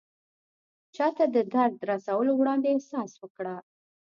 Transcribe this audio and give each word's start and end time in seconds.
چاته 0.95 1.25
د 1.35 1.37
درد 1.53 1.75
رسولو 1.91 2.31
وړاندې 2.35 2.67
احساس 2.71 3.11
وکړه. 3.21 3.55